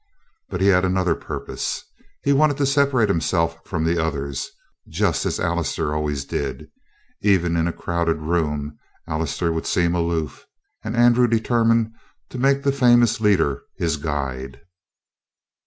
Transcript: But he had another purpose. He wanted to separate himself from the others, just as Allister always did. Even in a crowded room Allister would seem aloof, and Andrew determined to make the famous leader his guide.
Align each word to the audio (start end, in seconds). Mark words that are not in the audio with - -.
But 0.49 0.61
he 0.61 0.69
had 0.69 0.83
another 0.83 1.13
purpose. 1.13 1.83
He 2.23 2.33
wanted 2.33 2.57
to 2.57 2.65
separate 2.65 3.07
himself 3.07 3.63
from 3.67 3.83
the 3.85 4.03
others, 4.03 4.49
just 4.89 5.27
as 5.27 5.39
Allister 5.39 5.93
always 5.93 6.25
did. 6.25 6.71
Even 7.21 7.55
in 7.55 7.67
a 7.67 7.71
crowded 7.71 8.17
room 8.17 8.79
Allister 9.07 9.51
would 9.53 9.67
seem 9.67 9.93
aloof, 9.93 10.47
and 10.83 10.95
Andrew 10.95 11.27
determined 11.27 11.93
to 12.29 12.39
make 12.39 12.63
the 12.63 12.71
famous 12.71 13.21
leader 13.21 13.61
his 13.75 13.97
guide. 13.97 14.61